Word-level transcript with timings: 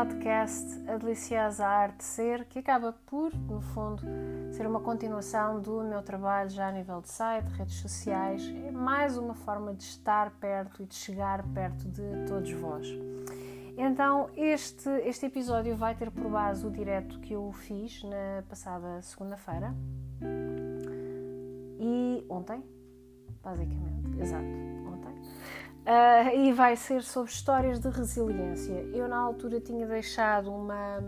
podcast 0.00 0.66
A 0.88 0.96
Deliciosa 0.96 1.66
Arte 1.66 2.02
Ser, 2.02 2.46
que 2.46 2.58
acaba 2.58 2.94
por, 3.04 3.34
no 3.34 3.60
fundo, 3.60 4.02
ser 4.50 4.66
uma 4.66 4.80
continuação 4.80 5.60
do 5.60 5.82
meu 5.82 6.00
trabalho 6.00 6.48
já 6.48 6.68
a 6.68 6.72
nível 6.72 7.02
de 7.02 7.10
site, 7.10 7.46
redes 7.48 7.74
sociais. 7.74 8.50
É 8.64 8.70
mais 8.70 9.18
uma 9.18 9.34
forma 9.34 9.74
de 9.74 9.82
estar 9.82 10.30
perto 10.40 10.82
e 10.82 10.86
de 10.86 10.94
chegar 10.94 11.46
perto 11.52 11.86
de 11.86 12.02
todos 12.26 12.50
vós. 12.52 12.88
Então, 13.76 14.30
este, 14.38 14.88
este 15.04 15.26
episódio 15.26 15.76
vai 15.76 15.94
ter 15.94 16.10
por 16.10 16.30
base 16.30 16.66
o 16.66 16.70
direto 16.70 17.20
que 17.20 17.34
eu 17.34 17.52
fiz 17.52 18.02
na 18.02 18.42
passada 18.48 19.02
segunda-feira 19.02 19.74
e 21.78 22.24
ontem, 22.26 22.64
basicamente, 23.42 24.18
exato 24.18 24.69
Uh, 25.80 26.36
e 26.36 26.52
vai 26.52 26.76
ser 26.76 27.02
sobre 27.02 27.30
histórias 27.30 27.80
de 27.80 27.88
resiliência. 27.88 28.74
Eu, 28.92 29.08
na 29.08 29.18
altura, 29.18 29.60
tinha 29.60 29.86
deixado 29.86 30.52
uma, 30.52 30.98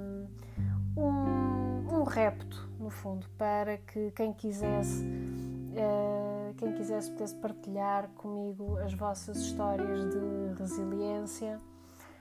um, 0.96 2.00
um 2.00 2.02
repto, 2.04 2.68
no 2.80 2.88
fundo, 2.90 3.26
para 3.36 3.76
que 3.76 4.10
quem 4.12 4.32
quisesse, 4.32 5.04
uh, 5.04 6.54
quem 6.56 6.72
quisesse 6.72 7.10
pudesse 7.10 7.34
partilhar 7.36 8.08
comigo 8.16 8.78
as 8.78 8.94
vossas 8.94 9.36
histórias 9.36 10.08
de 10.10 10.60
resiliência. 10.60 11.58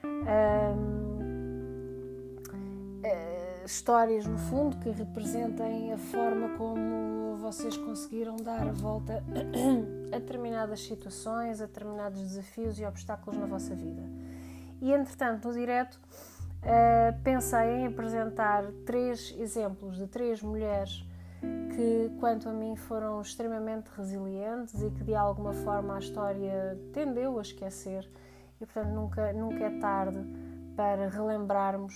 Uh, 0.04 1.12
histórias, 3.66 4.26
no 4.26 4.38
fundo, 4.38 4.78
que 4.78 4.90
representem 4.90 5.94
a 5.94 5.98
forma 5.98 6.50
como 6.58 7.38
vocês 7.38 7.76
conseguiram 7.78 8.38
dar 8.38 8.68
a 8.68 8.72
volta 8.72 9.24
a 10.14 10.20
determinadas 10.20 10.82
situações, 10.82 11.62
a 11.62 11.66
determinados 11.66 12.22
desafios 12.22 12.80
e 12.80 12.86
obstáculos 12.86 13.40
na 13.40 13.46
vossa 13.46 13.76
vida. 13.76 14.02
E, 14.82 14.92
entretanto, 14.92 15.48
no 15.48 15.54
direto, 15.54 16.00
uh, 16.64 17.22
pensei 17.24 17.82
em 17.82 17.88
apresentar 17.88 18.66
três 18.86 19.36
exemplos 19.38 19.98
de 19.98 20.08
três 20.08 20.42
mulheres 20.42 21.06
que, 21.76 22.12
quanto 22.20 22.50
a 22.50 22.54
mim, 22.54 22.76
foram 22.76 23.22
extremamente 23.22 23.90
resilientes 23.96 24.82
e 24.82 24.90
que, 24.92 25.04
de 25.04 25.16
alguma 25.16 25.54
forma, 25.54 25.96
a 25.96 26.00
história 26.00 26.80
tendeu 26.94 27.38
a 27.38 27.42
esquecer. 27.42 28.10
E, 28.60 28.66
portanto, 28.66 28.94
nunca, 28.94 29.34
nunca 29.34 29.66
é 29.66 29.80
tarde 29.80 30.20
para 30.76 31.10
relembrarmos 31.10 31.94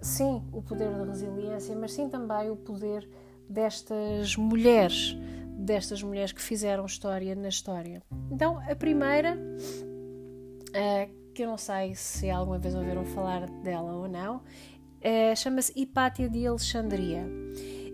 sim, 0.00 0.42
o 0.52 0.62
poder 0.62 0.90
da 0.90 1.04
resiliência, 1.04 1.74
mas 1.76 1.92
sim 1.92 2.08
também 2.08 2.50
o 2.50 2.56
poder 2.56 3.08
destas 3.48 4.36
mulheres, 4.36 5.16
destas 5.56 6.02
mulheres 6.02 6.32
que 6.32 6.42
fizeram 6.42 6.84
história 6.84 7.34
na 7.34 7.48
história. 7.48 8.02
Então, 8.30 8.58
a 8.58 8.74
primeira, 8.76 9.36
uh, 9.36 11.32
que 11.34 11.42
eu 11.42 11.48
não 11.48 11.58
sei 11.58 11.94
se 11.94 12.30
alguma 12.30 12.58
vez 12.58 12.74
ouviram 12.74 13.04
falar 13.04 13.48
dela 13.62 13.92
ou 13.92 14.08
não, 14.08 14.36
uh, 14.36 15.36
chama-se 15.36 15.72
Hipátia 15.74 16.28
de 16.28 16.46
Alexandria. 16.46 17.26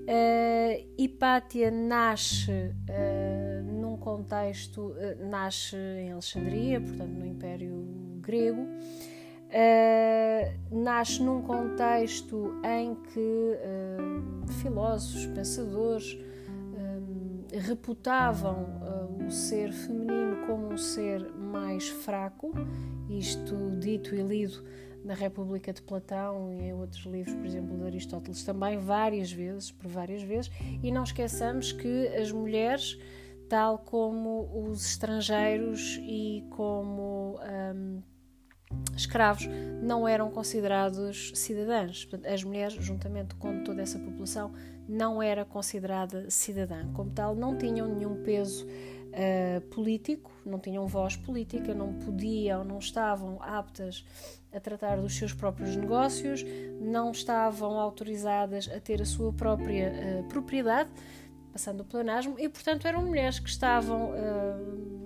Uh, 0.07 0.87
Hipátia 0.99 1.71
nasce 1.71 2.75
num 3.65 3.97
contexto, 3.97 4.95
nasce 5.31 5.77
em 5.77 6.13
Alexandria, 6.13 6.81
portanto 6.81 7.13
no 7.13 7.25
Império 7.25 7.87
Grego, 8.21 8.67
uh, 9.55 10.75
nasce 10.75 11.23
num 11.23 11.43
contexto 11.43 12.55
em 12.65 12.95
que 12.97 13.19
uh, 13.21 14.53
filósofos, 14.55 15.27
pensadores 15.27 16.19
um, 16.77 17.45
reputavam 17.53 18.65
uh, 18.65 19.27
o 19.27 19.31
ser 19.31 19.73
feminino 19.73 20.45
como 20.47 20.73
um 20.73 20.77
ser 20.77 21.33
mais 21.33 21.89
fraco, 21.89 22.53
isto 23.09 23.55
dito 23.79 24.15
e 24.15 24.23
lido 24.23 24.65
na 25.05 25.15
República 25.15 25.73
de 25.73 25.83
Platão 25.83 26.51
e 26.51 26.63
em 26.63 26.73
outros 26.73 27.05
livros, 27.05 27.35
por 27.35 27.45
exemplo, 27.45 27.77
de 27.77 27.85
Aristóteles 27.85 28.43
também, 28.43 28.79
várias 28.79 29.31
vezes, 29.31 29.71
por 29.71 29.87
várias 29.87 30.23
vezes, 30.23 30.51
e 30.83 30.91
não 30.91 31.05
esqueçamos 31.05 31.73
que 31.73 32.09
as 32.09 32.33
mulheres, 32.33 32.99
tal 33.47 33.79
como 33.79 34.67
os 34.67 34.85
estrangeiros 34.87 35.99
e 36.03 36.43
como 36.51 37.39
um, 37.75 38.03
escravos 38.97 39.49
não 39.83 40.09
eram 40.09 40.31
considerados 40.31 41.33
cidadãs. 41.35 42.09
As 42.33 42.43
mulheres, 42.43 42.75
juntamente 42.75 43.35
com 43.35 43.63
toda 43.63 43.83
essa 43.83 43.99
população, 43.99 44.53
não 44.89 45.23
era 45.23 45.45
considerada 45.45 46.31
cidadã. 46.31 46.91
Como 46.93 47.11
tal, 47.11 47.35
não 47.35 47.57
tinham 47.57 47.87
nenhum 47.89 48.23
peso 48.23 48.67
uh, 48.67 49.61
político, 49.69 50.31
não 50.45 50.59
tinham 50.59 50.87
voz 50.87 51.17
política, 51.17 51.75
não 51.75 51.95
podiam, 51.95 52.65
não 52.65 52.79
estavam 52.79 53.39
aptas 53.43 54.05
a 54.53 54.61
tratar 54.61 54.97
dos 54.97 55.15
seus 55.17 55.33
próprios 55.33 55.75
negócios, 55.77 56.45
não 56.81 57.11
estavam 57.11 57.79
autorizadas 57.79 58.71
a 58.75 58.79
ter 58.81 59.03
a 59.03 59.07
sua 59.07 59.33
própria 59.33 59.93
uh, 59.93 60.25
propriedade, 60.29 60.91
passando 61.53 61.81
o 61.81 61.85
planasmo, 61.85 62.39
e 62.39 62.49
portanto 62.49 62.87
eram 62.87 63.05
mulheres 63.05 63.39
que 63.39 63.49
estavam. 63.49 64.11
Uh, 64.11 65.04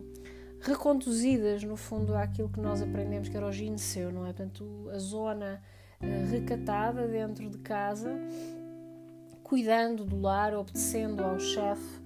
reconduzidas, 0.68 1.64
no 1.64 1.76
fundo, 1.76 2.14
àquilo 2.14 2.48
que 2.48 2.60
nós 2.60 2.80
aprendemos 2.82 3.28
que 3.28 3.36
era 3.36 3.46
o 3.46 3.52
gineceu, 3.52 4.12
não 4.12 4.24
é? 4.24 4.32
Portanto, 4.32 4.88
a 4.92 4.98
zona 4.98 5.62
uh, 6.00 6.30
recatada 6.30 7.08
dentro 7.08 7.48
de 7.48 7.58
casa, 7.58 8.10
cuidando 9.42 10.04
do 10.04 10.20
lar, 10.20 10.54
obedecendo 10.54 11.24
ao 11.24 11.38
chefe, 11.40 12.00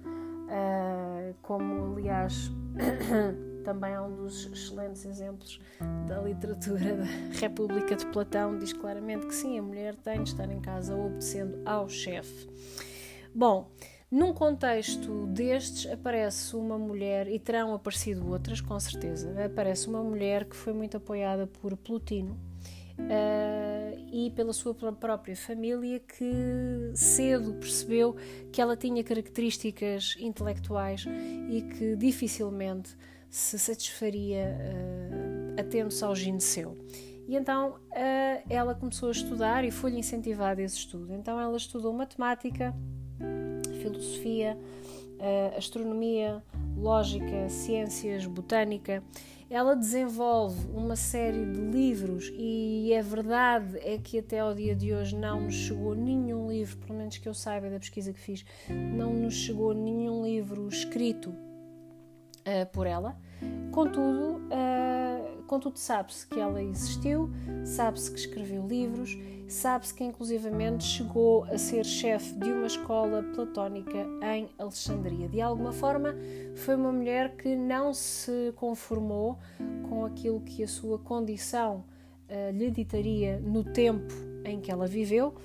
uh, 0.47 1.35
como 1.41 1.93
aliás 1.93 2.51
também 3.63 3.93
é 3.93 4.01
um 4.01 4.15
dos 4.15 4.45
excelentes 4.45 5.05
exemplos 5.05 5.59
da 6.07 6.21
literatura 6.21 6.97
da 6.97 7.05
República 7.39 7.95
de 7.95 8.05
Platão, 8.07 8.57
diz 8.57 8.73
claramente 8.73 9.25
que 9.27 9.35
sim, 9.35 9.57
a 9.57 9.61
mulher 9.61 9.95
tem 9.95 10.23
de 10.23 10.29
estar 10.29 10.49
em 10.51 10.59
casa 10.59 10.95
obedecendo 10.95 11.61
ao 11.65 11.87
chefe. 11.87 12.47
Bom, 13.33 13.71
num 14.13 14.31
contexto 14.31 15.25
destes, 15.25 15.91
aparece 15.91 16.55
uma 16.55 16.77
mulher, 16.77 17.27
e 17.27 17.39
terão 17.39 17.73
aparecido 17.73 18.29
outras 18.29 18.61
com 18.61 18.79
certeza, 18.79 19.33
aparece 19.43 19.87
uma 19.87 20.03
mulher 20.03 20.45
que 20.45 20.55
foi 20.55 20.71
muito 20.71 20.97
apoiada 20.97 21.47
por 21.47 21.75
Plutino 21.75 22.33
uh, 22.99 24.07
e 24.11 24.29
pela 24.35 24.53
sua 24.53 24.75
própria 24.75 25.35
família, 25.35 25.99
que 25.99 26.91
cedo 26.93 27.55
percebeu 27.55 28.15
que 28.51 28.61
ela 28.61 28.77
tinha 28.77 29.03
características 29.03 30.15
intelectuais 30.19 31.05
e 31.49 31.63
que 31.63 31.95
dificilmente 31.95 32.95
se 33.31 33.57
satisfaria 33.57 34.45
uh, 34.45 35.59
atendo-se 35.59 36.03
ao 36.05 36.15
gineceu. 36.15 36.77
E 37.27 37.35
então 37.35 37.71
uh, 37.71 38.43
ela 38.47 38.75
começou 38.75 39.09
a 39.09 39.11
estudar 39.11 39.65
e 39.65 39.71
foi-lhe 39.71 39.97
incentivada 39.97 40.61
esse 40.61 40.77
estudo. 40.77 41.11
Então 41.15 41.39
ela 41.39 41.57
estudou 41.57 41.91
matemática 41.93 42.75
filosofia, 43.83 44.57
uh, 45.19 45.57
astronomia, 45.57 46.41
lógica, 46.77 47.49
ciências, 47.49 48.25
botânica. 48.25 49.03
Ela 49.49 49.75
desenvolve 49.75 50.67
uma 50.73 50.95
série 50.95 51.45
de 51.45 51.59
livros 51.59 52.33
e 52.35 52.91
a 52.97 53.01
verdade 53.03 53.77
é 53.79 53.99
que 53.99 54.17
até 54.17 54.39
ao 54.39 54.53
dia 54.55 54.75
de 54.75 54.93
hoje 54.93 55.15
não 55.15 55.41
nos 55.41 55.53
chegou 55.53 55.93
nenhum 55.93 56.49
livro, 56.49 56.77
pelo 56.77 56.97
menos 56.97 57.17
que 57.17 57.29
eu 57.29 57.33
saiba 57.35 57.69
da 57.69 57.77
pesquisa 57.77 58.11
que 58.11 58.19
fiz, 58.19 58.43
não 58.69 59.13
nos 59.13 59.35
chegou 59.35 59.73
nenhum 59.73 60.25
livro 60.25 60.67
escrito 60.67 61.29
uh, 61.29 62.65
por 62.71 62.87
ela. 62.87 63.15
Contudo, 63.71 64.37
uh, 64.37 65.22
contudo 65.53 65.77
sabe-se 65.77 66.25
que 66.27 66.39
ela 66.39 66.61
existiu, 66.61 67.29
sabe-se 67.65 68.11
que 68.11 68.19
escreveu 68.19 68.67
livros 68.67 69.17
Sabe-se 69.47 69.93
que, 69.93 70.03
inclusivamente, 70.03 70.83
chegou 70.83 71.43
a 71.43 71.57
ser 71.57 71.85
chefe 71.85 72.33
de 72.35 72.51
uma 72.51 72.65
escola 72.65 73.21
platónica 73.35 74.07
em 74.35 74.49
Alexandria. 74.57 75.27
De 75.29 75.41
alguma 75.41 75.71
forma, 75.71 76.15
foi 76.55 76.75
uma 76.75 76.91
mulher 76.91 77.35
que 77.35 77.55
não 77.55 77.93
se 77.93 78.51
conformou 78.55 79.37
com 79.87 80.05
aquilo 80.05 80.41
que 80.41 80.63
a 80.63 80.67
sua 80.67 80.97
condição 80.97 81.83
uh, 82.29 82.51
lhe 82.51 82.71
ditaria 82.71 83.39
no 83.39 83.63
tempo 83.63 84.13
em 84.43 84.59
que 84.59 84.71
ela 84.71 84.87
viveu 84.87 85.35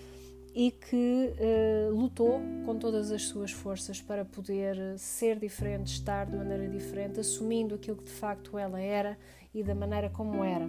e 0.55 0.71
que 0.71 1.35
uh, 1.35 1.95
lutou 1.95 2.41
com 2.65 2.79
todas 2.79 3.11
as 3.11 3.25
suas 3.25 3.51
forças 3.51 4.01
para 4.01 4.25
poder 4.25 4.99
ser 4.99 5.39
diferente, 5.39 5.93
estar 5.93 6.25
de 6.25 6.37
maneira 6.37 6.67
diferente, 6.67 7.21
assumindo 7.21 7.75
aquilo 7.75 7.99
que 7.99 8.05
de 8.05 8.11
facto 8.11 8.57
ela 8.57 8.81
era 8.81 9.19
e 9.55 9.63
da 9.63 9.75
maneira 9.75 10.11
como 10.11 10.45
era. 10.45 10.67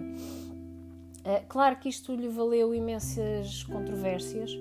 Uh, 1.20 1.46
claro 1.48 1.76
que 1.76 1.88
isto 1.88 2.14
lhe 2.14 2.28
valeu 2.28 2.74
imensas 2.74 3.62
controvérsias, 3.64 4.56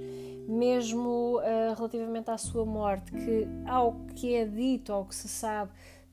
mesmo 0.48 1.38
uh, 1.38 1.74
relativamente 1.76 2.30
à 2.30 2.38
sua 2.38 2.66
morte, 2.66 3.12
que, 3.12 3.48
ao 3.66 3.94
que 4.16 4.34
é 4.34 4.46
dito, 4.46 4.92
ao 4.92 5.06
que 5.06 5.16
se 5.16 5.30
sabe, 5.30 5.72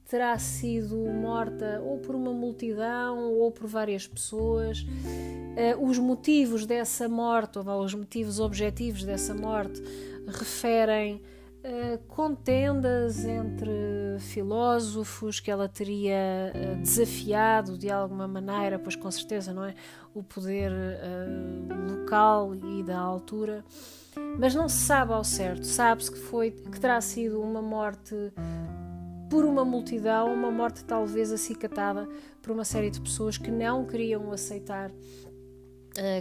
terá 0.09 0.39
sido 0.39 0.97
morta 0.97 1.83
ou 1.85 1.99
por 1.99 2.15
uma 2.15 2.33
multidão 2.33 3.33
ou 3.35 3.51
por 3.51 3.67
várias 3.67 4.07
pessoas. 4.07 4.83
Uh, 4.83 5.85
os 5.85 5.99
motivos 5.99 6.65
dessa 6.65 7.09
morte, 7.09 7.59
ou 7.59 7.81
os 7.83 7.95
motivos 7.95 8.39
objetivos 8.39 9.03
dessa 9.03 9.35
morte, 9.35 9.83
referem 10.29 11.21
contendas 12.07 13.25
entre 13.25 13.71
filósofos 14.19 15.41
que 15.41 15.51
ela 15.51 15.69
teria 15.69 16.53
uh, 16.55 16.77
desafiado 16.77 17.77
de 17.77 17.91
alguma 17.91 18.27
maneira, 18.27 18.79
pois 18.79 18.97
com 18.97 19.11
certeza, 19.11 19.53
não 19.53 19.65
é? 19.65 19.75
O 20.15 20.23
poder 20.23 20.73
local 21.91 22.55
e 22.55 22.83
da 22.83 22.99
altura. 22.99 23.63
Mas 24.39 24.55
não 24.55 24.69
se 24.69 24.79
sabe 24.79 25.13
ao 25.13 25.23
certo. 25.23 25.67
Sabe-se 25.67 26.11
que, 26.11 26.19
foi, 26.19 26.51
que 26.51 26.81
terá 26.81 27.01
sido 27.01 27.41
uma 27.43 27.61
morte 27.61 28.15
por 29.29 29.45
uma 29.45 29.65
multidão, 29.65 30.33
uma 30.33 30.51
morte 30.51 30.85
talvez 30.85 31.33
acicatada 31.33 32.09
por 32.41 32.53
uma 32.53 32.65
série 32.65 32.91
de 32.91 33.01
pessoas 33.01 33.37
que 33.37 33.51
não 33.51 33.85
queriam 33.85 34.31
aceitar 34.33 34.91
eh, 34.91 35.33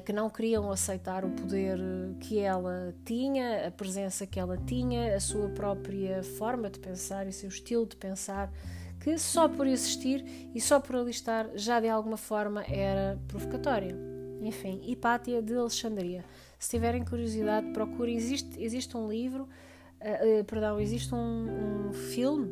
que 0.06 0.14
não 0.14 0.30
queriam 0.30 0.72
aceitar 0.72 1.26
o 1.26 1.30
poder 1.30 1.80
que 2.20 2.40
ela 2.40 2.96
tinha, 3.04 3.68
a 3.68 3.72
presença 3.72 4.26
que 4.26 4.40
ela 4.40 4.58
tinha, 4.58 5.16
a 5.16 5.20
sua 5.20 5.50
própria 5.50 6.24
forma 6.24 6.70
de 6.70 6.80
pensar 6.80 7.28
e 7.28 7.32
seu 7.34 7.50
estilo 7.50 7.86
de 7.86 7.96
pensar, 7.96 8.52
que 9.00 9.18
só 9.18 9.48
por 9.48 9.68
existir 9.68 10.26
e 10.54 10.62
só 10.62 10.80
por 10.80 10.96
alistar 10.96 11.50
já 11.56 11.80
de 11.80 11.90
alguma 11.90 12.18
forma 12.18 12.64
era 12.64 13.20
provocatória. 13.28 13.96
Enfim, 14.42 14.82
Hipátia 14.86 15.42
de 15.42 15.56
Alexandria. 15.56 16.24
Se 16.60 16.70
tiverem 16.70 17.04
curiosidade, 17.04 17.72
procurem. 17.72 18.16
Existe, 18.16 18.62
existe 18.62 18.96
um 18.96 19.08
livro, 19.08 19.44
uh, 19.44 20.42
uh, 20.42 20.44
perdão, 20.46 20.80
existe 20.80 21.14
um, 21.14 21.90
um 21.90 21.94
filme, 21.94 22.52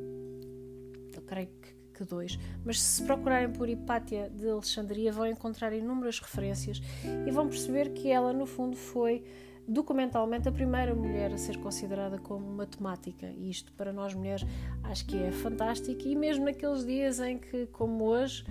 eu 1.15 1.21
creio 1.21 1.47
que 1.93 2.03
dois, 2.03 2.39
mas 2.65 2.81
se 2.81 3.03
procurarem 3.03 3.51
por 3.51 3.69
Hipátia 3.69 4.29
de 4.29 4.49
Alexandria 4.49 5.11
vão 5.11 5.27
encontrar 5.27 5.71
inúmeras 5.71 6.19
referências 6.19 6.81
e 7.25 7.31
vão 7.31 7.47
perceber 7.47 7.93
que 7.93 8.09
ela, 8.09 8.33
no 8.33 8.45
fundo, 8.45 8.75
foi 8.75 9.23
documentalmente 9.65 10.49
a 10.49 10.51
primeira 10.51 10.93
mulher 10.93 11.31
a 11.31 11.37
ser 11.37 11.57
considerada 11.57 12.17
como 12.17 12.45
matemática. 12.45 13.27
E 13.27 13.49
isto, 13.49 13.71
para 13.73 13.93
nós 13.93 14.13
mulheres, 14.13 14.45
acho 14.83 15.05
que 15.05 15.17
é 15.17 15.31
fantástico. 15.31 16.01
E 16.05 16.15
mesmo 16.15 16.43
naqueles 16.43 16.85
dias 16.85 17.21
em 17.21 17.37
que, 17.37 17.67
como 17.67 18.03
hoje, 18.03 18.43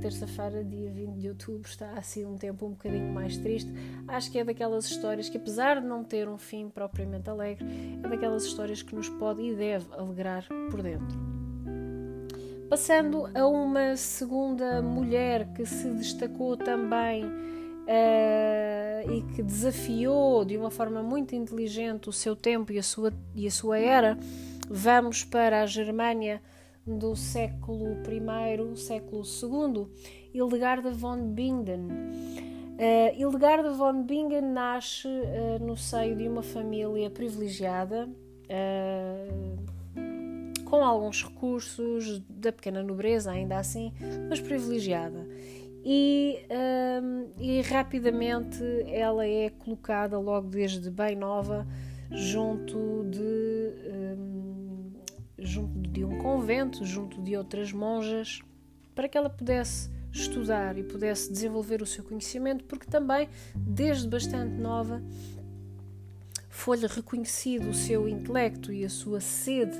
terça-feira, 0.00 0.64
dia 0.64 0.90
20 0.90 1.16
de 1.16 1.28
outubro, 1.28 1.68
está 1.68 1.90
assim 1.94 2.24
um 2.24 2.36
tempo 2.36 2.66
um 2.66 2.70
bocadinho 2.70 3.12
mais 3.12 3.38
triste, 3.38 3.72
acho 4.06 4.30
que 4.30 4.38
é 4.38 4.44
daquelas 4.44 4.88
histórias 4.88 5.28
que, 5.28 5.36
apesar 5.36 5.80
de 5.80 5.86
não 5.86 6.04
ter 6.04 6.28
um 6.28 6.38
fim 6.38 6.68
propriamente 6.68 7.28
alegre, 7.28 7.66
é 8.02 8.08
daquelas 8.08 8.44
histórias 8.44 8.82
que 8.82 8.94
nos 8.94 9.08
pode 9.08 9.42
e 9.42 9.54
deve 9.54 9.92
alegrar 9.94 10.46
por 10.70 10.80
dentro. 10.80 11.37
Passando 12.68 13.30
a 13.34 13.46
uma 13.46 13.96
segunda 13.96 14.82
mulher 14.82 15.54
que 15.54 15.64
se 15.64 15.88
destacou 15.88 16.54
também 16.54 17.24
uh, 17.24 19.10
e 19.10 19.22
que 19.34 19.42
desafiou 19.42 20.44
de 20.44 20.58
uma 20.58 20.70
forma 20.70 21.02
muito 21.02 21.34
inteligente 21.34 22.10
o 22.10 22.12
seu 22.12 22.36
tempo 22.36 22.70
e 22.70 22.78
a 22.78 22.82
sua, 22.82 23.10
e 23.34 23.46
a 23.46 23.50
sua 23.50 23.78
era, 23.78 24.18
vamos 24.68 25.24
para 25.24 25.62
a 25.62 25.66
Germânia 25.66 26.42
do 26.86 27.16
século 27.16 27.96
I, 28.06 28.76
século 28.76 29.22
II, 29.22 29.86
Hildegarda 30.34 30.90
von 30.90 31.32
Bingen. 31.32 31.88
Uh, 31.88 33.16
Hildegarda 33.18 33.72
von 33.72 34.02
Bingen 34.02 34.52
nasce 34.52 35.08
uh, 35.08 35.64
no 35.64 35.74
seio 35.74 36.14
de 36.14 36.28
uma 36.28 36.42
família 36.42 37.08
privilegiada. 37.08 38.10
Uh, 38.44 39.77
com 40.68 40.84
alguns 40.84 41.24
recursos 41.24 42.20
da 42.28 42.52
pequena 42.52 42.82
nobreza, 42.82 43.30
ainda 43.30 43.58
assim, 43.58 43.92
mas 44.28 44.38
privilegiada. 44.38 45.26
E, 45.82 46.40
um, 47.02 47.28
e 47.40 47.62
rapidamente 47.62 48.62
ela 48.86 49.26
é 49.26 49.48
colocada 49.48 50.18
logo 50.18 50.48
desde 50.48 50.90
bem 50.90 51.16
nova 51.16 51.66
junto 52.10 53.06
de, 53.10 53.72
um, 54.18 54.92
junto 55.38 55.88
de 55.88 56.04
um 56.04 56.18
convento, 56.18 56.84
junto 56.84 57.22
de 57.22 57.34
outras 57.34 57.72
monjas, 57.72 58.40
para 58.94 59.08
que 59.08 59.16
ela 59.16 59.30
pudesse 59.30 59.88
estudar 60.12 60.76
e 60.76 60.82
pudesse 60.82 61.32
desenvolver 61.32 61.80
o 61.80 61.86
seu 61.86 62.04
conhecimento, 62.04 62.64
porque 62.64 62.86
também, 62.86 63.28
desde 63.54 64.06
bastante 64.06 64.60
nova, 64.60 65.02
foi-lhe 66.50 66.86
reconhecido 66.86 67.70
o 67.70 67.74
seu 67.74 68.06
intelecto 68.06 68.70
e 68.72 68.84
a 68.84 68.90
sua 68.90 69.20
sede 69.20 69.78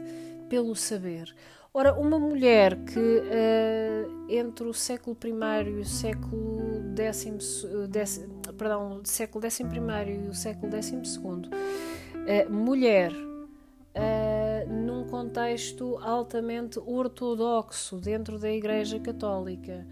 pelo 0.49 0.75
saber. 0.75 1.35
Ora, 1.73 1.95
uma 1.95 2.19
mulher 2.19 2.77
que 2.77 2.99
uh, 2.99 4.27
entre 4.29 4.67
o 4.67 4.75
século 4.75 5.17
I 5.23 5.69
e 5.69 5.81
o 5.81 5.85
século 5.85 6.83
X, 6.97 7.62
uh, 7.65 8.53
perdão, 8.55 9.00
século 9.05 9.45
X 9.45 9.61
e 9.61 10.29
o 10.29 10.35
século 10.35 10.73
XII, 10.83 10.97
uh, 11.25 12.53
mulher 12.53 13.12
uh, 13.12 14.73
num 14.73 15.05
contexto 15.05 15.99
altamente 15.99 16.81
ortodoxo 16.81 17.99
dentro 17.99 18.39
da 18.39 18.50
Igreja 18.50 18.99
Católica, 18.99 19.87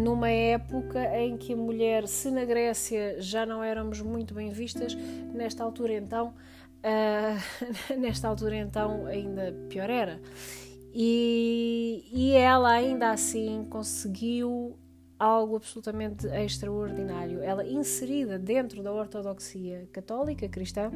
numa 0.00 0.28
época 0.28 1.16
em 1.16 1.36
que 1.36 1.52
a 1.52 1.56
mulher, 1.56 2.08
se 2.08 2.28
na 2.30 2.44
Grécia 2.44 3.16
já 3.20 3.46
não 3.46 3.62
éramos 3.62 4.00
muito 4.00 4.34
bem 4.34 4.50
vistas, 4.50 4.94
nesta 5.32 5.62
altura 5.62 5.94
então 5.94 6.34
Uh, 6.82 7.38
nesta 7.98 8.28
altura, 8.28 8.56
então, 8.56 9.06
ainda 9.06 9.54
pior 9.68 9.88
era. 9.88 10.20
E, 10.92 12.04
e 12.12 12.32
ela, 12.32 12.70
ainda 12.70 13.12
assim, 13.12 13.64
conseguiu 13.70 14.76
algo 15.18 15.56
absolutamente 15.56 16.26
extraordinário. 16.26 17.42
Ela, 17.42 17.64
inserida 17.64 18.38
dentro 18.38 18.82
da 18.82 18.92
ortodoxia 18.92 19.88
católica 19.92 20.48
cristã, 20.48 20.90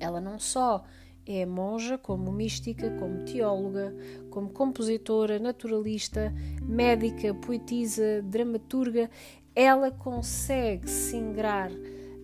ela 0.00 0.20
não 0.20 0.38
só 0.38 0.84
é 1.26 1.46
monja, 1.46 1.96
como 1.96 2.32
mística, 2.32 2.90
como 2.98 3.24
teóloga, 3.24 3.94
como 4.30 4.50
compositora, 4.50 5.38
naturalista, 5.38 6.32
médica, 6.62 7.34
poetisa, 7.34 8.22
dramaturga, 8.22 9.10
ela 9.54 9.90
consegue 9.90 10.88
se 10.88 11.16
ingrar 11.16 11.70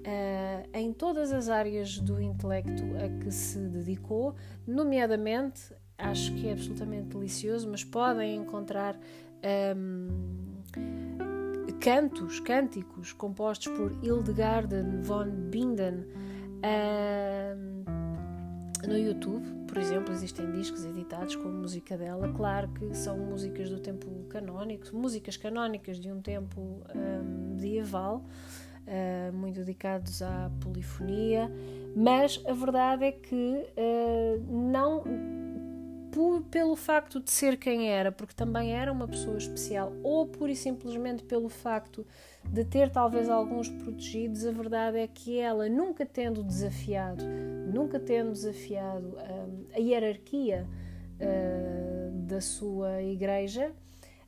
uh, 0.06 0.69
em 0.73 0.93
todas 0.93 1.32
as 1.32 1.49
áreas 1.49 1.99
do 1.99 2.20
intelecto 2.20 2.82
a 2.97 3.23
que 3.23 3.31
se 3.31 3.58
dedicou, 3.58 4.35
nomeadamente, 4.67 5.75
acho 5.99 6.35
que 6.35 6.49
é 6.49 6.52
absolutamente 6.52 7.08
delicioso, 7.08 7.69
mas 7.69 7.85
podem 7.85 8.37
encontrar 8.37 8.99
um, 9.76 10.09
cantos, 11.80 12.40
cânticos 12.40 13.12
compostos 13.12 13.73
por 13.76 13.92
Hildegarden 14.02 15.02
von 15.02 15.30
Binden 15.50 16.04
um, 16.62 17.80
no 18.87 18.97
YouTube, 18.97 19.47
por 19.66 19.78
exemplo, 19.78 20.12
existem 20.12 20.50
discos 20.50 20.85
editados 20.85 21.37
com 21.37 21.49
música 21.49 21.97
dela. 21.97 22.33
Claro 22.33 22.69
que 22.69 22.95
são 22.95 23.16
músicas 23.19 23.69
do 23.69 23.78
tempo 23.78 24.09
canónico, 24.28 24.85
músicas 24.97 25.37
canónicas 25.37 26.00
de 26.00 26.11
um 26.11 26.21
tempo 26.21 26.83
um, 26.95 27.54
medieval, 27.54 28.25
uh, 28.87 29.32
muito 29.32 29.60
dedicados 29.60 30.22
à 30.22 30.50
polifonia, 30.60 31.50
mas 31.94 32.42
a 32.46 32.52
verdade 32.52 33.04
é 33.04 33.12
que 33.12 33.66
uh, 33.76 34.52
não 34.52 35.04
pelo 36.50 36.75
facto 36.75 37.20
de 37.20 37.30
ser 37.30 37.56
quem 37.56 37.88
era, 37.88 38.10
porque 38.10 38.34
também 38.34 38.72
era 38.72 38.92
uma 38.92 39.06
pessoa 39.06 39.38
especial, 39.38 39.92
ou 40.02 40.26
pura 40.26 40.50
e 40.50 40.56
simplesmente 40.56 41.22
pelo 41.22 41.49
facto 41.49 42.04
de 42.44 42.64
ter 42.64 42.90
talvez 42.90 43.28
alguns 43.28 43.68
protegidos, 43.68 44.44
a 44.44 44.50
verdade 44.50 44.99
é 44.99 45.06
que 45.06 45.38
ela, 45.38 45.68
nunca 45.68 46.04
tendo 46.04 46.42
desafiado, 46.42 47.25
nunca 47.72 48.00
tendo 48.00 48.32
desafiado 48.32 49.16
um, 49.16 49.66
a 49.75 49.78
hierarquia 49.78 50.66
uh, 51.16 52.10
da 52.26 52.40
sua 52.40 53.02
igreja, 53.02 53.72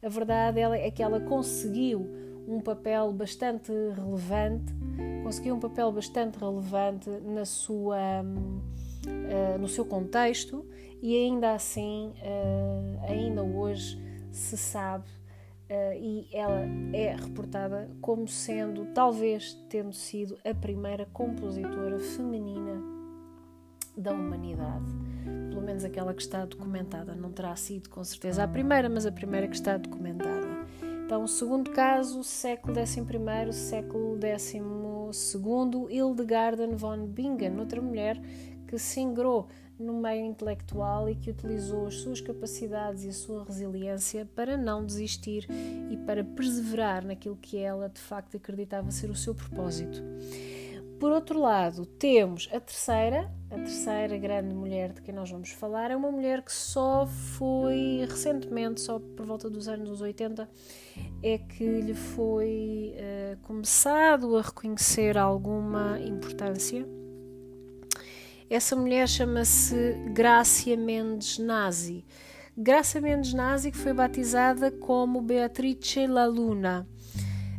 a 0.03 0.09
verdade 0.09 0.61
é 0.61 0.91
que 0.91 1.03
ela 1.03 1.21
conseguiu 1.21 2.22
um 2.47 2.61
papel 2.61 3.13
bastante 3.13 3.73
relevante, 3.95 4.73
conseguiu 5.23 5.55
um 5.55 5.61
papel 5.61 5.91
bastante 5.93 6.39
relevante 6.39 7.11
na 7.11 7.45
sua, 7.45 8.23
uh, 8.25 9.59
no 9.59 9.69
seu 9.69 9.85
contexto 9.85 10.67
e 11.01 11.17
ainda 11.17 11.53
assim, 11.53 12.13
uh, 12.19 13.11
ainda 13.11 13.43
hoje 13.43 13.99
se 14.31 14.57
sabe 14.57 15.09
uh, 15.71 15.95
e 15.97 16.29
ela 16.33 16.63
é 16.93 17.15
reportada 17.15 17.91
como 18.01 18.29
sendo, 18.29 18.87
talvez 18.95 19.55
tendo 19.69 19.93
sido 19.93 20.39
a 20.45 20.55
primeira 20.55 21.07
compositora 21.13 21.99
feminina 21.99 22.81
da 23.97 24.13
humanidade. 24.13 24.87
Pelo 25.49 25.61
menos 25.61 25.85
aquela 25.85 26.15
que 26.15 26.23
está 26.23 26.45
documentada. 26.45 27.15
Não 27.15 27.31
terá 27.31 27.55
sido 27.57 27.89
com 27.91 28.03
certeza 28.03 28.43
a 28.43 28.49
primeira, 28.49 28.89
mas 28.89 29.07
a 29.07 29.13
primeira 29.13 29.47
que 29.47 29.55
está 29.55 29.77
documentada. 29.77 30.52
Então, 31.13 31.27
segundo 31.27 31.71
caso, 31.73 32.25
século 32.25 32.75
XI, 32.75 33.53
século 33.53 34.19
XII, 34.19 35.95
Hildegarden 35.95 36.75
von 36.75 37.07
Bingen, 37.07 37.59
outra 37.59 37.83
mulher 37.83 38.19
que 38.67 38.79
se 38.79 39.01
ingrou 39.01 39.47
no 39.79 39.93
meio 39.93 40.25
intelectual 40.25 41.11
e 41.11 41.15
que 41.15 41.29
utilizou 41.29 41.87
as 41.87 41.97
suas 41.97 42.23
capacidades 42.23 43.05
e 43.05 43.11
a 43.11 43.13
sua 43.13 43.45
resiliência 43.45 44.27
para 44.35 44.57
não 44.57 44.87
desistir 44.87 45.47
e 45.91 45.99
para 45.99 46.25
perseverar 46.25 47.05
naquilo 47.05 47.37
que 47.37 47.59
ela 47.59 47.91
de 47.91 48.01
facto 48.01 48.39
acreditava 48.39 48.91
ser 48.91 49.11
o 49.11 49.15
seu 49.15 49.35
propósito. 49.35 50.03
por 50.99 51.13
outro 51.13 51.39
lado, 51.39 51.85
temos 51.85 52.49
a 52.51 52.59
terceira, 52.59 53.31
a 53.53 53.57
terceira 53.57 54.17
grande 54.17 54.55
mulher 54.55 54.93
de 54.93 55.03
quem 55.03 55.15
nós 55.15 55.31
vamos 55.31 55.51
falar, 55.51 55.91
é 55.91 55.97
uma 55.97 56.11
mulher 56.11 56.41
que 56.41 56.53
só 56.53 57.07
foi 57.07 58.07
recentemente, 58.09 58.81
só 58.81 58.99
por 58.99 59.27
volta 59.27 59.51
dos 59.51 59.69
anos 59.69 60.01
80, 60.01 60.49
é 61.23 61.37
que 61.37 61.83
lhe 61.83 61.93
foi 61.93 62.95
uh, 62.97 63.37
começado 63.43 64.37
a 64.39 64.43
reconhecer 64.43 65.19
alguma 65.19 66.01
importância. 66.01 66.87
Essa 68.49 68.75
mulher 68.75 69.07
chama-se 69.07 69.95
Grácia 70.15 70.77
Mendes 70.77 71.39
Nazi. 71.39 72.05
Graça 72.57 73.01
Mendes 73.01 73.35
Nazi 73.35 73.71
que 73.71 73.79
foi 73.79 73.93
batizada 73.93 74.71
como 74.71 75.21
Beatrice 75.21 76.07
La 76.07 76.27
Luna. 76.27 76.87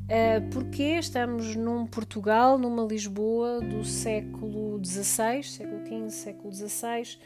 Uh, 0.03 0.49
porque 0.51 0.83
estamos 0.99 1.55
num 1.55 1.87
Portugal, 1.87 2.57
numa 2.57 2.83
Lisboa 2.83 3.61
do 3.61 3.85
século 3.85 4.77
XVI, 4.83 5.41
século 5.43 5.85
XV, 5.85 6.09
século 6.09 6.53
XVI, 6.53 7.17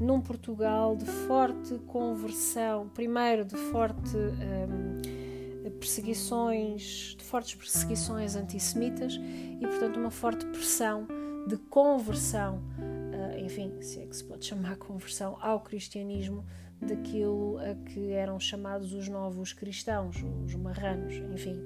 num 0.00 0.20
Portugal 0.20 0.96
de 0.96 1.04
forte 1.04 1.78
conversão, 1.86 2.88
primeiro 2.88 3.44
de 3.44 3.56
forte 3.56 4.16
um, 4.16 5.70
perseguições, 5.78 7.14
de 7.16 7.24
fortes 7.24 7.54
perseguições 7.54 8.34
antissemitas 8.34 9.14
e, 9.14 9.66
portanto, 9.66 9.98
uma 9.98 10.10
forte 10.10 10.44
pressão 10.46 11.06
de 11.46 11.56
conversão, 11.56 12.56
uh, 12.78 13.38
enfim, 13.38 13.72
se 13.80 14.00
é 14.00 14.06
que 14.06 14.16
se 14.16 14.24
pode 14.24 14.44
chamar 14.44 14.76
conversão 14.76 15.38
ao 15.40 15.60
cristianismo 15.60 16.44
daquilo 16.80 17.58
a 17.58 17.74
que 17.86 18.10
eram 18.10 18.38
chamados 18.38 18.92
os 18.92 19.08
novos 19.08 19.52
cristãos, 19.52 20.16
os 20.44 20.54
marranos, 20.54 21.14
enfim. 21.32 21.58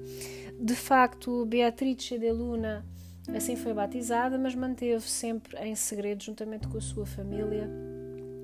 De 0.59 0.75
facto, 0.75 1.45
Beatrice 1.45 2.19
de 2.19 2.31
Luna 2.31 2.85
assim 3.33 3.55
foi 3.55 3.73
batizada, 3.73 4.37
mas 4.37 4.55
manteve 4.55 5.01
sempre 5.01 5.57
em 5.59 5.75
segredo, 5.75 6.23
juntamente 6.23 6.67
com 6.67 6.77
a 6.77 6.81
sua 6.81 7.05
família, 7.05 7.69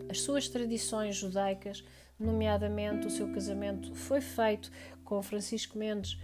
as 0.09 0.21
suas 0.21 0.47
tradições 0.47 1.15
judaicas, 1.15 1.83
nomeadamente 2.19 3.07
o 3.07 3.09
seu 3.09 3.27
casamento 3.33 3.93
foi 3.95 4.21
feito 4.21 4.71
com 5.03 5.21
Francisco 5.21 5.77
Mendes, 5.77 6.17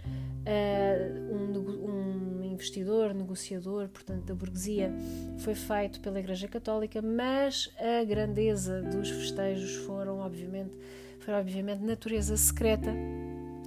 um, 1.30 2.40
um 2.40 2.44
investidor, 2.44 3.12
negociador, 3.12 3.88
portanto, 3.88 4.24
da 4.24 4.34
burguesia, 4.34 4.92
foi 5.38 5.54
feito 5.54 6.00
pela 6.00 6.18
Igreja 6.18 6.48
Católica, 6.48 7.02
mas 7.02 7.70
a 7.78 8.04
grandeza 8.04 8.80
dos 8.82 9.10
festejos 9.10 9.76
foram, 9.84 10.20
obviamente, 10.20 10.72
foi 11.20 11.34
obviamente 11.34 11.82
natureza 11.82 12.36
secreta 12.36 12.92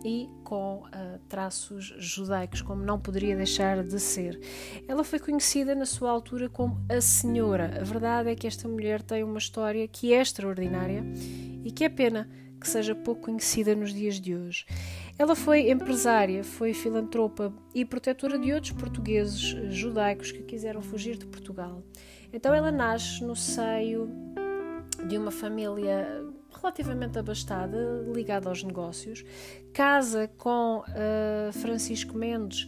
e 0.05 0.29
com 0.43 0.83
uh, 0.83 1.19
traços 1.27 1.95
judaicos, 1.97 2.61
como 2.61 2.85
não 2.85 2.99
poderia 2.99 3.35
deixar 3.35 3.83
de 3.83 3.99
ser. 3.99 4.39
Ela 4.87 5.03
foi 5.03 5.17
conhecida 5.17 5.73
na 5.73 5.87
sua 5.87 6.11
altura 6.11 6.47
como 6.47 6.79
a 6.87 7.01
Senhora. 7.01 7.79
A 7.81 7.83
verdade 7.83 8.29
é 8.29 8.35
que 8.35 8.45
esta 8.45 8.67
mulher 8.67 9.01
tem 9.01 9.23
uma 9.23 9.39
história 9.39 9.87
que 9.87 10.13
é 10.13 10.21
extraordinária 10.21 11.03
e 11.63 11.71
que 11.71 11.83
é 11.83 11.89
pena 11.89 12.29
que 12.61 12.69
seja 12.69 12.93
pouco 12.93 13.23
conhecida 13.23 13.75
nos 13.75 13.91
dias 13.91 14.21
de 14.21 14.35
hoje. 14.35 14.65
Ela 15.17 15.35
foi 15.35 15.71
empresária, 15.71 16.43
foi 16.43 16.73
filantropa 16.73 17.51
e 17.73 17.83
protetora 17.83 18.37
de 18.37 18.53
outros 18.53 18.73
portugueses 18.73 19.39
judaicos 19.73 20.31
que 20.31 20.43
quiseram 20.43 20.83
fugir 20.83 21.17
de 21.17 21.25
Portugal. 21.25 21.83
Então 22.31 22.53
ela 22.53 22.71
nasce 22.71 23.23
no 23.23 23.35
seio 23.35 24.07
de 25.07 25.17
uma 25.17 25.31
família 25.31 26.24
relativamente 26.65 27.19
abastada, 27.19 27.77
ligada 28.11 28.49
aos 28.49 28.63
negócios, 28.63 29.23
casa 29.71 30.27
com 30.35 30.79
uh, 30.79 31.53
Francisco 31.53 32.17
Mendes, 32.17 32.67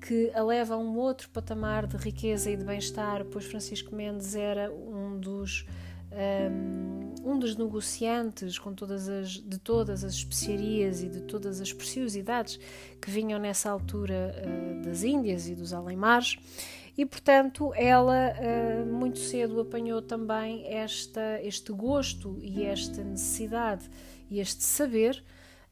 que 0.00 0.30
a 0.34 0.42
leva 0.42 0.74
a 0.74 0.78
um 0.78 0.96
outro 0.96 1.30
patamar 1.30 1.86
de 1.86 1.96
riqueza 1.96 2.50
e 2.50 2.56
de 2.56 2.64
bem-estar, 2.64 3.24
pois 3.26 3.44
Francisco 3.44 3.94
Mendes 3.94 4.34
era 4.34 4.72
um 4.72 5.18
dos 5.20 5.64
um, 6.10 7.32
um 7.32 7.38
dos 7.38 7.54
negociantes 7.54 8.58
com 8.58 8.72
todas 8.72 9.08
as, 9.08 9.32
de 9.32 9.58
todas 9.58 10.02
as 10.02 10.14
especiarias 10.14 11.02
e 11.02 11.08
de 11.08 11.20
todas 11.20 11.60
as 11.60 11.72
preciosidades 11.72 12.58
que 13.00 13.10
vinham 13.10 13.38
nessa 13.38 13.70
altura 13.70 14.34
uh, 14.34 14.82
das 14.82 15.02
Índias 15.02 15.48
e 15.48 15.54
dos 15.54 15.72
além-mares. 15.72 16.38
E, 16.98 17.06
portanto, 17.06 17.72
ela 17.76 18.34
uh, 18.34 18.92
muito 18.92 19.20
cedo 19.20 19.60
apanhou 19.60 20.02
também 20.02 20.66
esta, 20.66 21.40
este 21.44 21.70
gosto 21.70 22.36
e 22.42 22.64
esta 22.64 23.04
necessidade 23.04 23.88
e 24.28 24.40
este 24.40 24.64
saber 24.64 25.22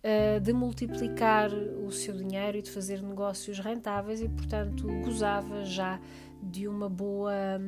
uh, 0.05 0.41
de 0.41 0.53
multiplicar 0.53 1.51
o 1.53 1.91
seu 1.91 2.17
dinheiro 2.17 2.59
e 2.59 2.63
de 2.63 2.71
fazer 2.71 3.03
negócios 3.03 3.59
rentáveis 3.59 4.23
e, 4.23 4.29
portanto, 4.29 4.87
gozava 5.05 5.65
já 5.65 6.01
de 6.41 6.69
uma 6.69 6.89
boa 6.89 7.61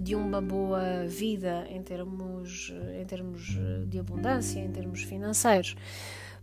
de 0.00 0.16
uma 0.16 0.40
boa 0.40 1.06
vida 1.06 1.66
em 1.68 1.82
termos, 1.82 2.72
em 2.98 3.04
termos 3.04 3.56
de 3.86 3.98
abundância, 3.98 4.58
em 4.58 4.72
termos 4.72 5.02
financeiros. 5.02 5.76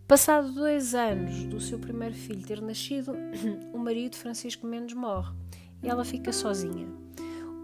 Passado 0.07 0.53
dois 0.53 0.93
anos 0.93 1.45
do 1.45 1.59
seu 1.59 1.79
primeiro 1.79 2.13
filho 2.13 2.45
ter 2.45 2.61
nascido, 2.61 3.11
o 3.73 3.77
marido 3.79 4.15
Francisco 4.15 4.67
Mendes 4.67 4.95
morre 4.95 5.33
e 5.81 5.87
ela 5.87 6.03
fica 6.03 6.31
sozinha. 6.31 6.87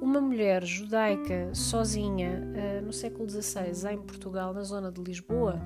Uma 0.01 0.19
mulher 0.21 0.63
judaica 0.63 1.53
sozinha 1.53 2.43
eh, 2.53 2.81
no 2.81 2.91
século 2.93 3.29
XVI 3.29 3.93
em 3.93 4.01
Portugal, 4.01 4.53
na 4.53 4.61
zona 4.61 4.91
de 4.91 5.01
Lisboa, 5.01 5.59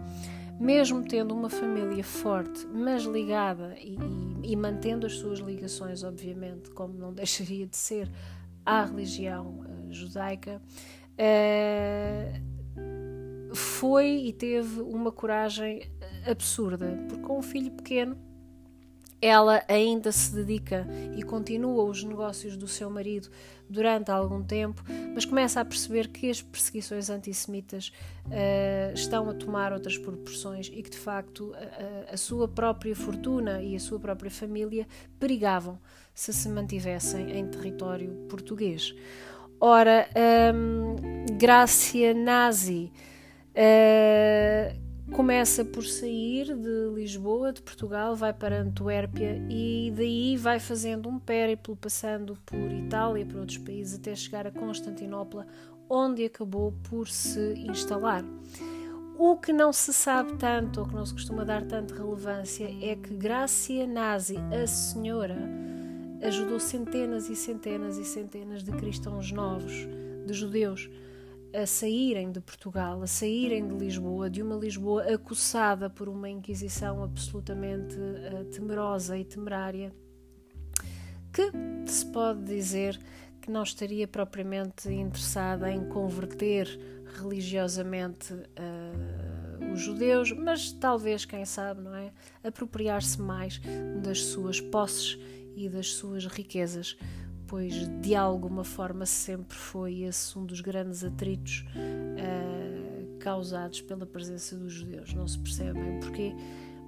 mesmo 0.59 1.03
tendo 1.03 1.33
uma 1.33 1.49
família 1.49 2.03
forte, 2.03 2.67
mas 2.67 3.03
ligada 3.03 3.75
e, 3.79 3.95
e, 4.43 4.51
e 4.51 4.55
mantendo 4.55 5.05
as 5.07 5.13
suas 5.13 5.39
ligações, 5.39 6.03
obviamente, 6.03 6.69
como 6.71 6.93
não 6.93 7.11
deixaria 7.15 7.65
de 7.65 7.77
ser, 7.77 8.11
à 8.65 8.83
religião 8.85 9.61
uh, 9.61 9.91
judaica, 9.91 10.61
uh, 11.15 12.49
foi 13.55 14.25
e 14.27 14.33
teve 14.33 14.81
uma 14.81 15.11
coragem 15.11 15.81
absurda, 16.29 16.99
porque 17.07 17.23
com 17.23 17.39
um 17.39 17.41
filho 17.41 17.71
pequeno 17.71 18.15
ela 19.21 19.63
ainda 19.67 20.11
se 20.11 20.33
dedica 20.33 20.87
e 21.15 21.23
continua 21.23 21.83
os 21.83 22.03
negócios 22.03 22.55
do 22.55 22.67
seu 22.67 22.89
marido 22.89 23.29
durante 23.69 24.09
algum 24.09 24.41
tempo, 24.41 24.83
mas 25.13 25.25
começa 25.25 25.61
a 25.61 25.65
perceber 25.65 26.07
que 26.07 26.29
as 26.29 26.41
perseguições 26.41 27.09
antissemitas 27.09 27.91
uh, 28.25 28.93
estão 28.93 29.29
a 29.29 29.33
tomar 29.33 29.71
outras 29.71 29.97
proporções 29.97 30.71
e 30.73 30.81
que 30.81 30.89
de 30.89 30.97
facto 30.97 31.53
a, 31.53 32.13
a, 32.13 32.17
sua 32.17 32.47
própria 32.47 32.95
fortuna 32.95 33.61
e 33.61 33.75
a 33.75 33.79
sua 33.79 33.99
própria 33.99 34.31
família 34.31 34.87
perigavam 35.19 35.79
se 36.15 36.33
se 36.33 36.49
mantivessem 36.49 37.37
em 37.37 37.45
território 37.47 38.25
português. 38.27 38.95
Ora, 39.61 40.07
um, 40.55 41.37
Grácia 41.37 42.13
Nazi. 42.13 42.91
Uh, 43.49 44.88
começa 45.11 45.65
por 45.65 45.83
sair 45.83 46.55
de 46.55 46.93
Lisboa, 46.93 47.51
de 47.51 47.61
Portugal, 47.61 48.15
vai 48.15 48.33
para 48.33 48.61
Antuérpia 48.61 49.41
e 49.49 49.91
daí 49.95 50.37
vai 50.37 50.59
fazendo 50.59 51.09
um 51.09 51.19
périplo, 51.19 51.75
passando 51.75 52.37
por 52.45 52.71
Itália, 52.71 53.25
por 53.25 53.37
outros 53.37 53.57
países, 53.57 53.99
até 53.99 54.15
chegar 54.15 54.47
a 54.47 54.51
Constantinopla, 54.51 55.45
onde 55.89 56.25
acabou 56.25 56.73
por 56.89 57.07
se 57.07 57.53
instalar. 57.69 58.23
O 59.17 59.35
que 59.35 59.51
não 59.51 59.73
se 59.73 59.91
sabe 59.91 60.37
tanto, 60.37 60.79
ou 60.79 60.87
que 60.87 60.95
não 60.95 61.05
se 61.05 61.13
costuma 61.13 61.43
dar 61.43 61.63
tanta 61.65 61.93
relevância, 61.93 62.69
é 62.81 62.95
que 62.95 63.13
Grácia 63.15 63.85
Nazi, 63.85 64.37
a 64.37 64.65
senhora, 64.65 65.37
ajudou 66.21 66.59
centenas 66.59 67.29
e 67.29 67.35
centenas 67.35 67.97
e 67.97 68.05
centenas 68.05 68.63
de 68.63 68.71
cristãos 68.71 69.31
novos, 69.31 69.73
de 70.25 70.33
judeus, 70.33 70.89
a 71.53 71.65
saírem 71.65 72.31
de 72.31 72.39
Portugal, 72.39 73.01
a 73.01 73.07
saírem 73.07 73.67
de 73.67 73.75
Lisboa, 73.75 74.29
de 74.29 74.41
uma 74.41 74.55
Lisboa 74.55 75.13
acossada 75.13 75.89
por 75.89 76.07
uma 76.07 76.29
Inquisição 76.29 77.03
absolutamente 77.03 77.95
uh, 77.95 78.45
temerosa 78.45 79.17
e 79.17 79.25
temerária, 79.25 79.93
que 81.33 81.51
se 81.89 82.05
pode 82.07 82.43
dizer 82.43 82.99
que 83.41 83.49
não 83.49 83.63
estaria 83.63 84.07
propriamente 84.07 84.89
interessada 84.91 85.71
em 85.71 85.87
converter 85.89 86.67
religiosamente 87.17 88.33
uh, 88.33 89.73
os 89.73 89.81
judeus, 89.81 90.31
mas 90.31 90.71
talvez, 90.71 91.25
quem 91.25 91.45
sabe, 91.45 91.81
não 91.81 91.95
é, 91.95 92.11
apropriar-se 92.43 93.19
mais 93.19 93.59
das 94.03 94.23
suas 94.23 94.61
posses 94.61 95.17
e 95.55 95.67
das 95.67 95.93
suas 95.93 96.25
riquezas 96.25 96.95
pois 97.49 97.87
de 97.99 98.13
alguma 98.13 98.63
forma 98.63 99.07
sempre 99.07 99.57
foi 99.57 100.03
esse 100.03 100.37
um 100.37 100.45
dos 100.45 100.61
grandes 100.61 101.03
atritos 101.03 101.65
uh, 101.75 103.17
causados 103.17 103.81
pela 103.81 104.05
presença 104.05 104.55
dos 104.55 104.71
judeus. 104.71 105.13
Não 105.13 105.27
se 105.27 105.39
percebe 105.39 105.79
bem 105.79 105.99
porquê, 105.99 106.31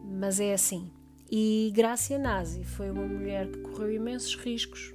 mas 0.06 0.39
é 0.39 0.53
assim. 0.53 0.91
E 1.30 1.72
Grácia 1.74 2.20
Nazi 2.20 2.63
foi 2.63 2.91
uma 2.91 3.08
mulher 3.08 3.50
que 3.50 3.58
correu 3.60 3.91
imensos 3.91 4.36
riscos, 4.36 4.94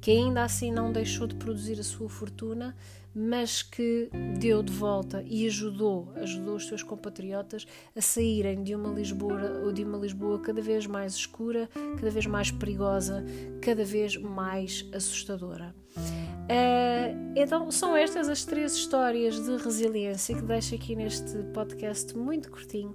que 0.00 0.12
ainda 0.12 0.44
assim 0.44 0.70
não 0.70 0.92
deixou 0.92 1.26
de 1.26 1.34
produzir 1.34 1.80
a 1.80 1.84
sua 1.84 2.08
fortuna, 2.08 2.76
mas 3.20 3.62
que 3.62 4.08
deu 4.38 4.62
de 4.62 4.72
volta 4.72 5.24
e 5.26 5.44
ajudou, 5.46 6.12
ajudou 6.14 6.54
os 6.54 6.68
seus 6.68 6.84
compatriotas 6.84 7.66
a 7.96 8.00
saírem 8.00 8.62
de 8.62 8.76
uma 8.76 8.90
Lisboa 8.90 9.60
ou 9.64 9.72
de 9.72 9.82
uma 9.82 9.98
Lisboa 9.98 10.38
cada 10.38 10.62
vez 10.62 10.86
mais 10.86 11.14
escura, 11.14 11.68
cada 11.96 12.10
vez 12.10 12.26
mais 12.26 12.52
perigosa, 12.52 13.24
cada 13.60 13.84
vez 13.84 14.16
mais 14.16 14.88
assustadora. 14.92 15.74
Uh, 15.96 17.32
então 17.34 17.68
são 17.72 17.96
estas 17.96 18.28
as 18.28 18.44
três 18.44 18.74
histórias 18.74 19.34
de 19.44 19.56
resiliência 19.56 20.36
que 20.36 20.42
deixo 20.42 20.76
aqui 20.76 20.94
neste 20.94 21.38
podcast 21.52 22.16
muito 22.16 22.48
curtinho, 22.52 22.94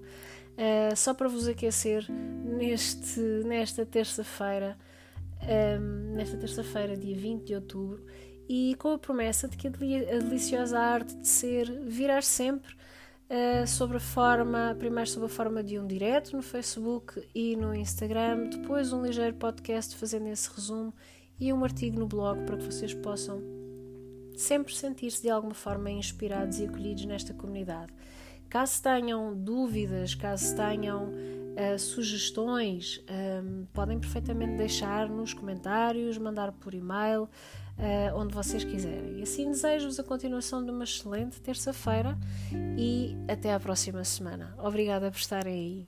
uh, 0.54 0.96
só 0.96 1.14
para 1.14 1.28
vos 1.28 1.50
aquecer 1.50 2.10
neste, 2.10 3.20
nesta 3.46 3.86
terça-feira, 3.86 4.78
um, 5.42 6.16
nesta 6.16 6.38
terça-feira, 6.38 6.96
dia 6.96 7.16
20 7.18 7.44
de 7.44 7.56
outubro, 7.56 8.02
e 8.48 8.76
com 8.80 8.94
a 8.94 8.98
promessa 8.98 9.48
de 9.48 9.58
que 9.58 9.68
a 9.68 9.72
deliciosa 9.72 10.80
arte 10.80 11.16
de 11.16 11.28
ser 11.28 11.72
virá 11.86 12.22
sempre 12.22 12.74
uh, 12.74 13.68
sobre 13.68 13.98
a 13.98 14.00
forma, 14.00 14.76
primeiro 14.78 15.10
sobre 15.10 15.28
a 15.28 15.30
forma 15.30 15.64
de 15.64 15.80
um 15.80 15.88
direto 15.88 16.36
no 16.36 16.42
Facebook 16.42 17.22
e 17.34 17.56
no 17.56 17.74
Instagram, 17.74 18.50
depois 18.50 18.92
um 18.92 19.02
ligeiro 19.02 19.36
podcast 19.36 19.96
fazendo 19.96 20.28
esse 20.28 20.50
resumo 20.54 20.94
e 21.40 21.52
um 21.52 21.64
artigo 21.64 22.00
no 22.00 22.08
blog 22.08 22.44
para 22.46 22.58
que 22.58 22.66
vocês 22.66 22.94
possam 22.94 23.42
sempre 24.36 24.74
sentir-se 24.74 25.22
de 25.22 25.30
alguma 25.30 25.54
forma 25.54 25.92
inspirados 25.92 26.60
e 26.60 26.66
acolhidos 26.66 27.06
nesta 27.06 27.34
comunidade. 27.34 27.94
Caso 28.50 28.82
tenham 28.84 29.36
dúvidas, 29.36 30.14
caso 30.14 30.56
tenham 30.56 31.12
uh, 31.54 31.80
sugestões, 31.80 33.04
um, 33.10 33.66
podem 33.74 34.00
perfeitamente 34.00 34.58
deixar 34.58 35.10
nos 35.10 35.34
comentários, 35.34 36.18
mandar 36.18 36.52
por 36.52 36.74
e-mail, 36.74 37.24
uh, 37.24 38.16
onde 38.16 38.34
vocês 38.34 38.64
quiserem. 38.64 39.20
E 39.20 39.24
assim 39.24 39.50
desejo-vos 39.52 40.00
a 40.00 40.04
continuação 40.04 40.64
de 40.64 40.72
uma 40.72 40.84
excelente 40.84 41.40
terça-feira 41.42 42.18
e 42.78 43.16
até 43.28 43.54
à 43.54 43.60
próxima 43.60 44.04
semana. 44.04 44.56
Obrigada 44.58 45.10
por 45.12 45.18
estarem 45.18 45.54
aí. 45.54 45.86